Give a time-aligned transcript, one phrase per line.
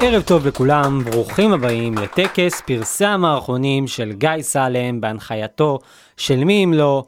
[0.00, 5.78] ערב טוב לכולם, ברוכים הבאים לטקס פרסי המערכונים של גיא סלם בהנחייתו
[6.16, 7.04] של מי אם לא,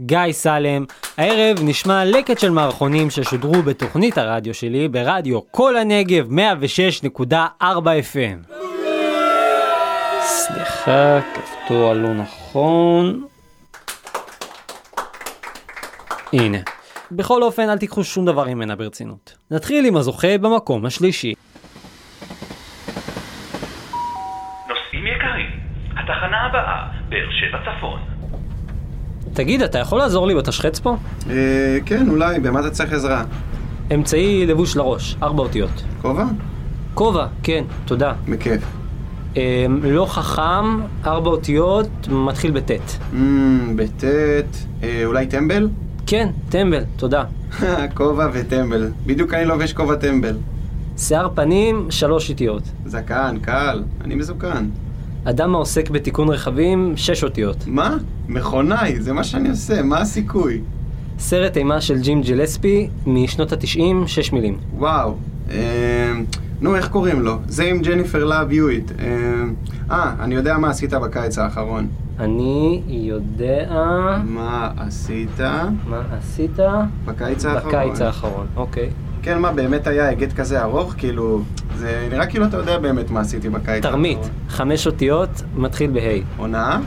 [0.00, 0.84] גיא סלם.
[1.16, 8.52] הערב נשמע לקט של מערכונים ששודרו בתוכנית הרדיו שלי ברדיו כל הנגב 106.4 FM.
[10.22, 13.24] סליחה, כפתור הלא נכון.
[16.32, 16.58] הנה.
[17.10, 19.34] בכל אופן, אל תיקחו שום דבר ממנה ברצינות.
[19.50, 21.34] נתחיל עם הזוכה במקום השלישי.
[27.08, 28.00] באר שבע צפון.
[29.32, 30.96] תגיד, אתה יכול לעזור לי בתשחץ פה?
[31.30, 33.24] אה, כן, אולי, במה אתה צריך עזרה?
[33.94, 35.82] אמצעי לבוש לראש, ארבע אותיות.
[36.02, 36.24] כובע?
[36.94, 38.12] כובע, כן, תודה.
[38.28, 38.62] בכיף.
[39.36, 39.40] אמ,
[39.84, 42.98] לא חכם, ארבע אותיות, מתחיל בטית.
[43.12, 45.68] אמ, בטית, אה, אולי טמבל?
[46.06, 47.24] כן, טמבל, תודה.
[47.96, 48.90] כובע וטמבל.
[49.06, 50.36] בדיוק אני לובש כובע טמבל.
[50.98, 52.62] שיער פנים, שלוש איטיות.
[52.86, 54.68] זקן, קל, אני מזוקן.
[55.30, 57.56] אדם העוסק בתיקון רכבים, שש אותיות.
[57.66, 57.96] מה?
[58.28, 60.60] מכונאי, זה מה שאני עושה, מה הסיכוי?
[61.18, 64.58] סרט אימה של ג'ים ג'לספי, משנות התשעים, שש מילים.
[64.76, 65.14] וואו.
[65.50, 66.12] אה,
[66.60, 67.38] נו, איך קוראים לו?
[67.48, 68.92] זה עם ג'ניפר להב יואיט.
[68.98, 69.04] אה,
[69.90, 71.86] אה, אני יודע מה עשית בקיץ האחרון.
[72.18, 74.18] אני יודע...
[74.24, 75.40] מה עשית
[75.88, 76.58] מה עשית?
[77.04, 77.72] בקיץ האחרון?
[77.72, 78.90] בקיץ האחרון, אוקיי.
[79.28, 80.94] כן, מה, באמת היה היגד כזה ארוך?
[80.98, 81.42] כאילו,
[81.76, 84.18] זה נראה כאילו אתה יודע באמת מה עשיתי בקיץ תרמית.
[84.48, 86.00] חמש אותיות, מתחיל בה'.
[86.36, 86.80] עונה?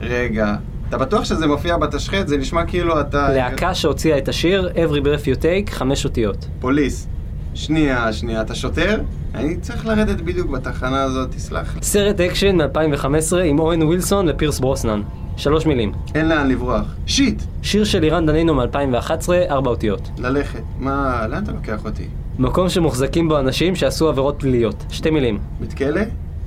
[0.00, 0.54] רגע,
[0.88, 2.28] אתה בטוח שזה מופיע בתשחט?
[2.28, 3.32] זה נשמע כאילו אתה...
[3.32, 6.46] להקה שהוציאה את השיר Every Breath You Take, חמש אותיות.
[6.60, 7.08] Police.
[7.54, 9.00] שנייה, שנייה, אתה שוטר?
[9.34, 11.82] אני צריך לרדת בדיוק בתחנה הזאת, תסלח לי.
[11.82, 15.02] סרט אקשן מ-2015 עם אוון ווילסון ופירס ברוסנן.
[15.36, 15.92] שלוש מילים.
[16.14, 16.84] אין לאן לברוח.
[17.06, 17.42] shit!
[17.62, 20.10] שיר של לירן דנינו מ-2011, ארבע אותיות.
[20.18, 20.62] ללכת.
[20.78, 22.06] מה, לאן אתה לוקח אותי?
[22.38, 24.84] מקום שמוחזקים בו אנשים שעשו עבירות פליליות.
[24.90, 25.38] שתי מילים.
[25.60, 26.00] בית כלא?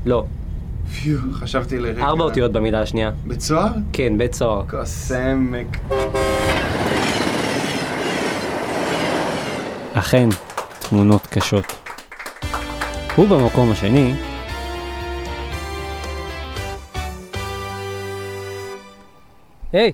[0.06, 0.24] לא.
[1.02, 2.04] פיו, חשבתי לרגע.
[2.04, 3.12] ארבע אותיות במילה השנייה.
[3.28, 3.68] בית סוהר?
[3.94, 4.64] כן, בית סוהר.
[4.70, 5.78] קוסמק.
[9.94, 10.30] אכן,
[10.90, 11.66] תמונות קשות.
[13.18, 14.14] ובמקום השני,
[19.76, 19.92] היי,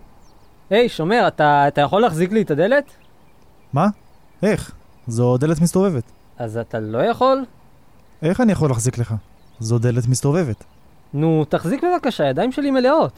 [0.69, 2.83] היי, שומר, אתה, אתה יכול להחזיק לי את הדלת?
[3.73, 3.87] מה?
[4.43, 4.71] איך?
[5.07, 6.03] זו דלת מסתובבת.
[6.37, 7.45] אז אתה לא יכול?
[8.21, 9.13] איך אני יכול להחזיק לך?
[9.59, 10.63] זו דלת מסתובבת.
[11.13, 13.11] נו, תחזיק בבקשה, הידיים שלי מלאות.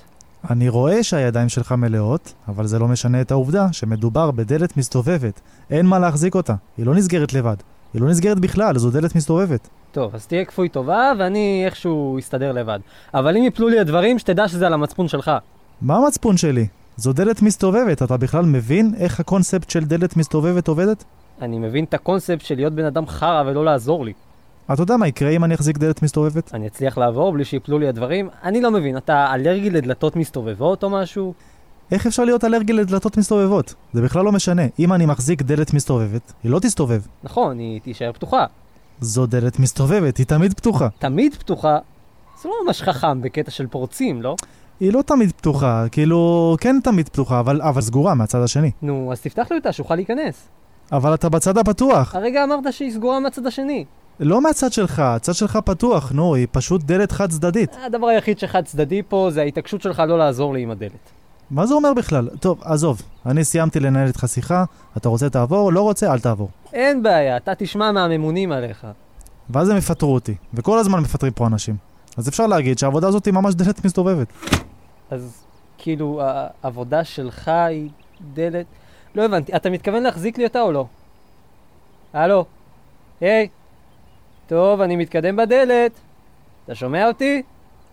[0.49, 5.41] אני רואה שהידיים שלך מלאות, אבל זה לא משנה את העובדה שמדובר בדלת מסתובבת.
[5.69, 6.55] אין מה להחזיק אותה.
[6.77, 7.55] היא לא נסגרת לבד.
[7.93, 9.67] היא לא נסגרת בכלל, זו דלת מסתובבת.
[9.91, 12.79] טוב, אז תהיה כפוי טובה, ואני איכשהו אסתדר לבד.
[13.13, 15.31] אבל אם יפלו לי הדברים, שתדע שזה על המצפון שלך.
[15.81, 16.67] מה המצפון שלי?
[16.97, 21.03] זו דלת מסתובבת, אתה בכלל מבין איך הקונספט של דלת מסתובבת עובדת?
[21.41, 24.13] אני מבין את הקונספט של להיות בן אדם חרא ולא לעזור לי.
[24.73, 26.53] אתה יודע מה יקרה אם אני אחזיק דלת מסתובבת?
[26.53, 28.29] אני אצליח לעבור בלי שיפלו לי הדברים?
[28.43, 31.33] אני לא מבין, אתה אלרגי לדלתות מסתובבות או משהו?
[31.91, 33.73] איך אפשר להיות אלרגי לדלתות מסתובבות?
[33.93, 34.61] זה בכלל לא משנה.
[34.79, 37.01] אם אני מחזיק דלת מסתובבת, היא לא תסתובב.
[37.23, 38.45] נכון, היא תישאר פתוחה.
[39.01, 40.87] זו דלת מסתובבת, היא תמיד פתוחה.
[40.99, 41.77] תמיד פתוחה.
[42.41, 44.35] זה לא ממש חכם בקטע של פורצים, לא?
[44.79, 48.71] היא לא תמיד פתוחה, כאילו, כן תמיד פתוחה, אבל, אבל סגורה מהצד השני.
[48.81, 50.47] נו, אז תפתח לי אותה, שאוכל להיכנס.
[50.91, 52.15] אבל אתה בצד הפתוח.
[52.15, 53.85] הרגע אמרת שהיא סגורה מהצד השני.
[54.19, 57.75] לא מהצד שלך, הצד שלך פתוח, נו, היא פשוט דלת חד צדדית.
[57.85, 61.11] הדבר היחיד שחד צדדי פה זה ההתעקשות שלך לא לעזור לי עם הדלת.
[61.51, 62.29] מה זה אומר בכלל?
[62.39, 64.63] טוב, עזוב, אני סיימתי לנהל איתך שיחה,
[64.97, 66.49] אתה רוצה תעבור, לא רוצה, אל תעבור.
[66.73, 68.87] אין בעיה, אתה תשמע מהממונים עליך.
[69.49, 71.92] ואז הם יפטרו אותי, וכל הזמן מפטרים פה אנשים.
[72.17, 74.27] אז אפשר להגיד שהעבודה הזאת היא ממש דלת מסתובבת.
[75.11, 75.45] אז
[75.77, 76.21] כאילו,
[76.63, 77.89] העבודה שלך היא
[78.33, 78.65] דלת...
[79.15, 80.85] לא הבנתי, אתה מתכוון להחזיק לי אותה או לא?
[82.13, 82.45] הלו?
[83.21, 83.47] היי?
[84.47, 85.91] טוב, אני מתקדם בדלת.
[86.65, 87.43] אתה שומע אותי?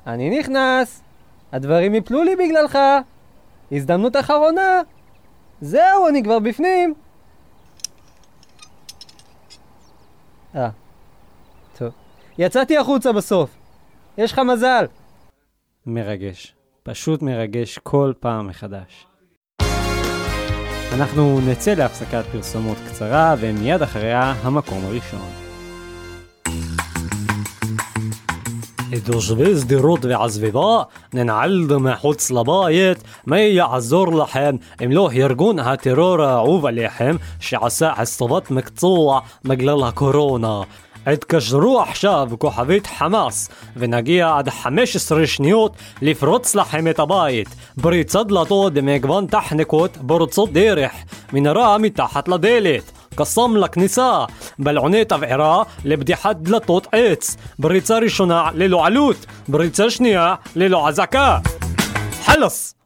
[0.07, 1.03] אני נכנס.
[1.53, 2.79] הדברים יפלו לי בגללך.
[3.73, 4.81] הזדמנות אחרונה.
[5.61, 6.95] זהו, אני כבר בפנים.
[10.55, 10.69] אה,
[11.79, 11.89] טוב.
[12.39, 13.60] יצאתי החוצה בסוף.
[14.19, 14.85] יש לך מזל.
[15.87, 16.55] מרגש.
[16.83, 19.07] פשוט מרגש כל פעם מחדש.
[20.95, 25.31] אנחנו נצא להפסקת פרסומות קצרה, ומיד אחריה המקום הראשון.
[29.05, 30.83] תושבי שדרות והסביבה,
[31.15, 39.21] ננעל מחוץ לבית, מה יעזור לכם אם לא ארגון הטרור האהוב עליכם שעשה הסבת מקצוע
[39.45, 40.61] בגלל הקורונה.
[41.07, 47.49] התקשרו עכשיו כוכבית חמאס ונגיע עד 15 שניות לפרוץ לכם את הבית.
[47.83, 50.93] פריצת דלתות במגוון טכניקות פורצות דרך,
[51.33, 52.93] מנהרה מתחת לדלת.
[53.15, 54.25] קסאם לכניסה,
[54.59, 61.39] בלעוני תבערה לבדיחת דלתות עץ, בריצה ראשונה ללא עלות, בריצה שנייה ללא אזעקה.
[62.25, 62.80] חלאס!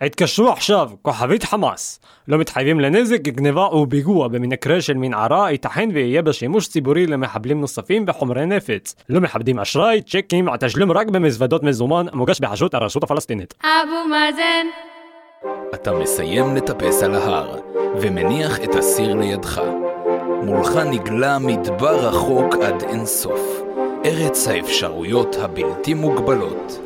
[0.00, 2.00] התקשרו עכשיו, כוכבית חמאס.
[2.28, 8.04] לא מתחייבים לנזק, גניבה או פיגוע במקרה של מנערה, ייתכן ויהיה בשימוש ציבורי למחבלים נוספים
[8.08, 8.94] וחומרי נפץ.
[9.08, 13.54] לא מכבדים אשראי, צ'קים, התשלום רק במזוודות מזומן, מוגש בחסות הרשות הפלסטינית.
[13.62, 14.66] אבו מאזן
[15.74, 17.56] אתה מסיים לטפס על ההר,
[18.00, 19.60] ומניח את הסיר לידך.
[20.42, 23.62] מולך נגלה מדבר רחוק עד אינסוף,
[24.04, 26.80] ארץ האפשרויות הבלתי מוגבלות.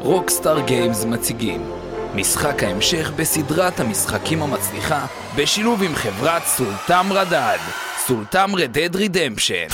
[0.00, 1.81] Rockstar Games מציגים
[2.14, 5.06] משחק ההמשך בסדרת המשחקים המצליחה
[5.36, 7.58] בשילוב עם חברת סולטם Red Dead,
[8.06, 9.66] סולטם Red Dead Redemption.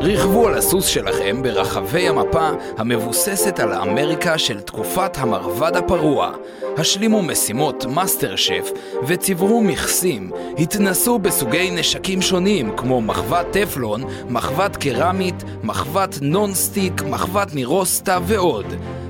[0.00, 6.32] רכבו על הסוס שלכם ברחבי המפה המבוססת על האמריקה של תקופת המערב הפרוע.
[6.76, 8.70] השלימו משימות מאסטר שף
[9.06, 10.30] וצברו מכסים.
[10.58, 18.66] התנסו בסוגי נשקים שונים כמו מחבת טפלון, מחבת קרמית, מחבת non-stick, מחבת נירוסטה ועוד.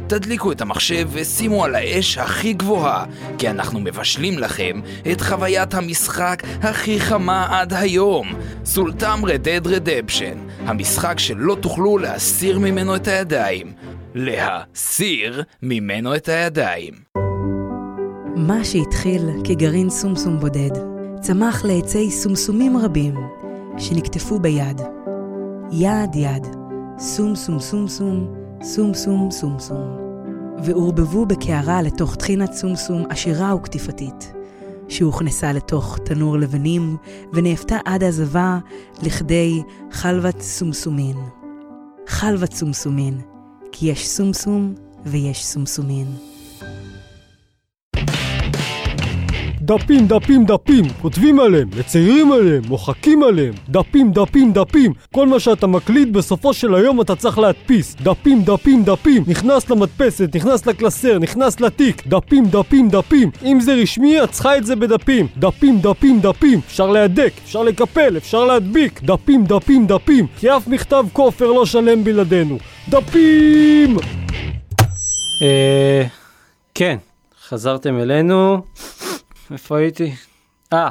[0.08, 3.04] תדליקו את המחשב ושימו על האש הכי גבוהה,
[3.38, 4.80] כי אנחנו מבשלים לכם
[5.12, 8.28] את חוויית המשחק הכי חמה עד היום.
[8.64, 13.72] סולטם Red Dead Redemption, המשחק שלא תוכלו להסיר ממנו את הידיים.
[14.14, 16.94] להסיר ממנו את הידיים.
[18.36, 20.70] מה שהתחיל כגרעין סומסום בודד,
[21.20, 23.14] צמח לעצי סומסומים רבים,
[23.78, 24.80] שנקטפו ביד.
[25.72, 26.46] יד יד,
[26.98, 29.96] סום סום סום סום, סום סום סום סום.
[30.64, 34.32] ועורבבו בקערה לתוך טחינת סומסום עשירה וקטיפתית,
[34.88, 36.96] שהוכנסה לתוך תנור לבנים
[37.32, 38.58] ונאפתה עד עזבה
[39.02, 41.16] לכדי חלבת סומסומין.
[42.06, 43.20] חלבת סומסומין,
[43.72, 44.74] כי יש סומסום
[45.06, 46.06] ויש סומסומין.
[49.68, 54.92] דפים, דפים, דפים, כותבים עליהם, מציירים עליהם, מוחקים עליהם, דפים, דפים, דפים.
[55.14, 57.96] כל מה שאתה מקליט, בסופו של היום אתה צריך להדפיס.
[58.02, 59.24] דפים, דפים, דפים.
[59.26, 62.06] נכנס למדפסת, נכנס לקלסר, נכנס לתיק.
[62.06, 63.30] דפים, דפים, דפים.
[63.44, 65.26] אם זה רשמי, את צריכה את זה בדפים.
[65.36, 66.60] דפים, דפים, דפים.
[66.66, 69.00] אפשר להדק, אפשר לקפל, אפשר להדביק.
[69.02, 70.26] דפים, דפים, דפים.
[70.38, 72.58] כי אף מכתב כופר לא שלם בלעדינו.
[72.88, 73.96] דפים!
[75.42, 76.02] אה...
[76.74, 76.96] כן,
[77.48, 78.62] חזרתם אלינו.
[79.52, 80.12] איפה הייתי?
[80.72, 80.88] אה,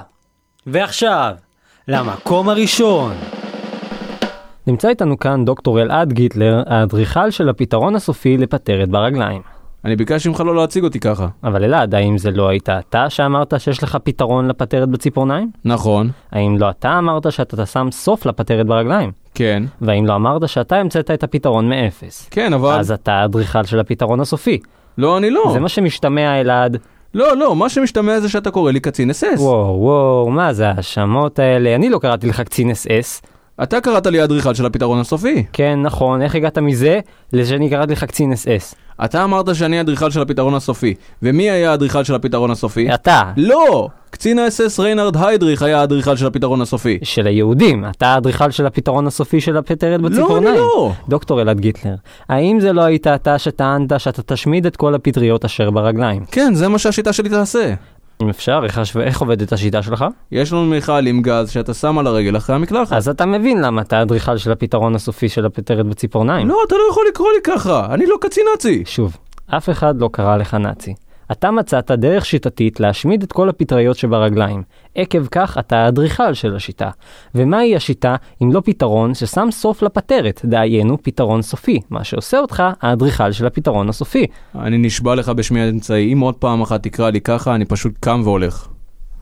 [0.68, 1.36] ועכשיו,
[1.88, 3.14] למקום הראשון.
[4.68, 9.42] נמצא איתנו כאן דוקטור אלעד גיטלר, האדריכל של הפתרון הסופי לפטרת ברגליים.
[9.86, 11.28] אני ביקשתי ממך לא להציג אותי ככה.
[11.44, 15.52] אבל אלעד, האם זה לא היית אתה שאמרת שיש לך פתרון לפטרת בציפורניים?
[15.66, 19.12] נכון, האם לא אתה אמרת שאתה שם סוף לפטרת ברגליים?
[19.34, 22.28] כן, והאם לא אמרת שאתה המצאת את הפתרון מאפס?
[22.32, 22.80] כן, אבל...
[22.80, 24.60] אז אתה האדריכל של הפתרון הסופי.
[24.98, 25.50] לא, אני לא.
[25.54, 26.78] זה מה שמשתמע אלעד.
[27.14, 29.40] לא, לא, מה שמשתמע זה שאתה קורא לי קצין אס אס.
[29.40, 31.76] וואו וואו, מה זה ההאשמות האלה?
[31.76, 33.22] אני לא קראתי לך קצין אס אס.
[33.64, 35.44] אתה קראת לי אדריכל של הפתרון הסופי.
[35.54, 37.00] כן, נכון, איך הגעת מזה
[37.34, 38.76] לזה שאני קראתי לך קצין אס אס?
[39.06, 40.94] אתה אמרת שאני אדריכל של הפתרון הסופי.
[41.24, 42.94] ומי היה האדריכל של הפתרון הסופי?
[42.94, 43.32] אתה.
[43.38, 43.90] לא!
[44.10, 47.00] קצין האס-אס ריינרד היידריך היה האדריכל של הפתרון הסופי.
[47.04, 50.48] של היהודים, אתה האדריכל של הפתרון הסופי של הפטרת לא, בציפורניים.
[50.48, 50.92] אני לא.
[51.10, 51.96] דוקטור אלעד גיטלר,
[52.30, 56.26] האם זה לא היית אתה שטענת שאתה תשמיד את כל הפטריות אשר ברגליים?
[56.32, 57.74] כן, זה מה שהשיטה שלי תעשה.
[58.22, 60.06] אם אפשר, איך, השו- איך עובדת השיטה שלך?
[60.32, 62.94] יש לנו מיכל עם גז שאתה שם על הרגל אחרי המקלחת.
[62.94, 66.48] אז אתה מבין למה אתה האדריכל של הפתרון הסופי של הפטרת בציפורניים.
[66.48, 68.84] לא, אתה לא יכול לקרוא לי ככה, אני לא קצין נאצי.
[68.86, 70.94] שוב, אף אחד לא קרא לך נאצי.
[71.32, 74.64] אתה מצאת דרך שיטתית להשמיד את כל הפטריות שברגליים.
[74.96, 76.90] עקב כך אתה האדריכל של השיטה.
[77.36, 83.32] ומהי השיטה אם לא פתרון ששם סוף לפטרת, דהיינו פתרון סופי, מה שעושה אותך האדריכל
[83.32, 84.26] של הפתרון הסופי.
[84.56, 88.22] אני נשבע לך בשמי האמצעי, אם עוד פעם אחת תקרא לי ככה, אני פשוט קם
[88.24, 88.68] והולך.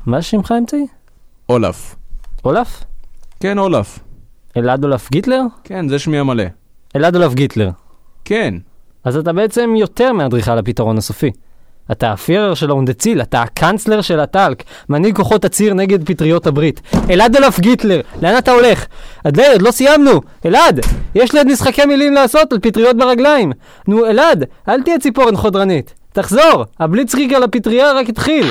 [0.06, 0.88] מה שמך האמצעי?
[1.50, 1.96] אולף.
[2.46, 2.84] אולף?
[3.40, 4.00] כן, אולף.
[4.58, 5.42] אלעד אולף גיטלר?
[5.64, 6.44] כן, זה שמי המלא.
[6.96, 7.70] אלעד אולף גיטלר.
[8.26, 8.56] כן.
[9.04, 11.32] אז אתה בעצם יותר מאדריכל הפתרון הסופי.
[11.92, 16.82] אתה הפירר של האונדציל, אתה הקאנצלר של הטלק, מנהיג כוחות הציר נגד פטריות הברית.
[17.10, 18.86] אלעד אלף גיטלר, לאן אתה הולך?
[19.28, 20.22] אדלר, עוד לא סיימנו!
[20.46, 20.80] אלעד!
[21.16, 23.52] יש לי עוד משחקי מילים לעשות על פטריות ברגליים!
[23.88, 25.94] נו, אלעד, אל תהיה ציפורן חודרנית.
[26.14, 26.66] תחזור!
[26.80, 28.46] הבליצקריג על הפטריה רק התחיל!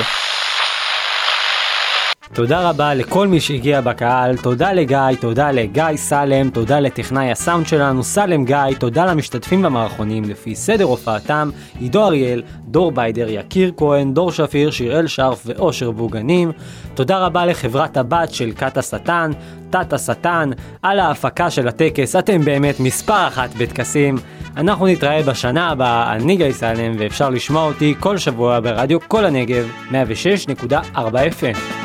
[2.35, 8.03] תודה רבה לכל מי שהגיע בקהל, תודה לגיא, תודה לגיא סלם, תודה לטכנאי הסאונד שלנו
[8.03, 11.49] סלם גיא, תודה למשתתפים במערכונים לפי סדר הופעתם,
[11.79, 16.51] עידו אריאל, דור ביידר, יקיר כהן, דור שפיר, שיראל שרף ואושר בוגנים.
[16.93, 19.31] תודה רבה לחברת הבת של כת השטן,
[19.69, 20.49] תת השטן,
[20.81, 24.15] על ההפקה של הטקס, אתם באמת מספר אחת בטקסים.
[24.57, 29.69] אנחנו נתראה בשנה הבאה, אני גיא סלם, ואפשר לשמוע אותי כל שבוע ברדיו כל הנגב,
[29.91, 30.95] 106.4
[31.39, 31.84] FM.